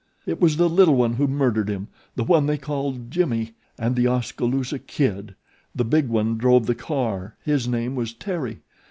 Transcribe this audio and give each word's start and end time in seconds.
It 0.25 0.41
was 0.41 0.57
the 0.57 0.67
little 0.67 0.95
one 0.95 1.13
who 1.13 1.27
murdered 1.27 1.69
him 1.69 1.87
the 2.15 2.23
one 2.23 2.47
they 2.47 2.57
called 2.57 3.11
'Jimmie' 3.11 3.53
and 3.77 3.95
'The 3.95 4.07
Oskaloosa 4.07 4.79
Kid.' 4.79 5.35
The 5.75 5.85
big 5.85 6.07
one 6.07 6.39
drove 6.39 6.65
the 6.65 6.73
car 6.73 7.35
his 7.43 7.67
name 7.67 7.93
was 7.93 8.11
'Terry.' 8.11 8.61